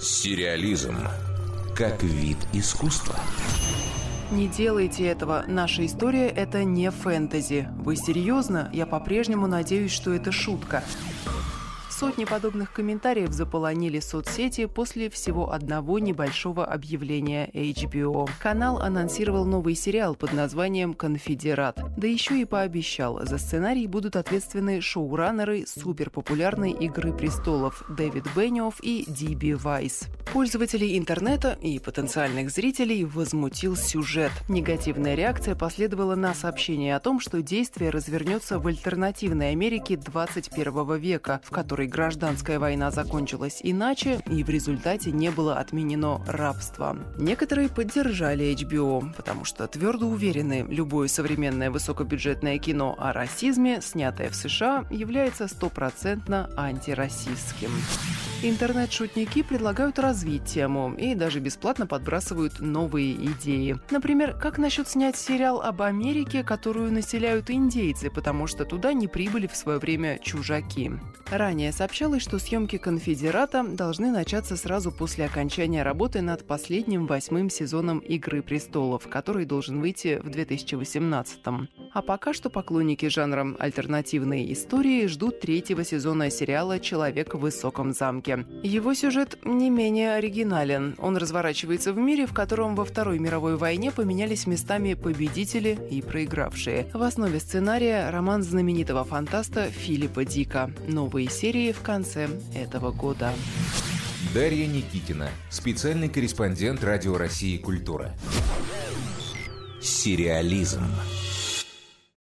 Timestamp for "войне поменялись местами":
93.56-94.94